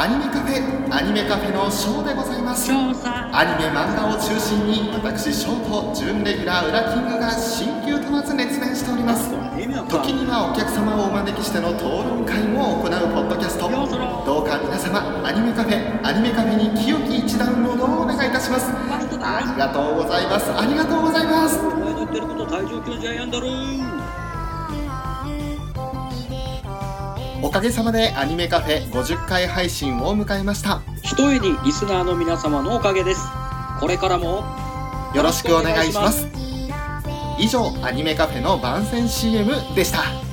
[0.00, 2.72] アニメカフェアニメカフェのショーでございます。
[2.72, 9.28] アニメ漫画を中心に私ショーと準レギュラーウラキングが新旧問わず熱弁しております。
[9.28, 13.68] 時にはお客様をお招きしての討論会も行うポッドキャスト。
[13.68, 18.72] どうか皆様アニメカフェアニメカフェに清き一ダウンロードをお願いいたします。
[18.72, 20.48] ありがとうございます。
[20.48, 21.60] ありがとうございます。
[21.60, 23.48] お前の言ってること体重計ジャイアンだろ
[27.42, 30.82] おかげさまでアニメカフェ50回配信を迎えました。
[31.02, 33.22] ひとえにリスナーの皆様のおかげです。
[33.80, 34.44] これからも
[35.14, 36.28] よろしくお願いします。
[37.38, 40.29] 以上アニメカフェの番宣 CM でした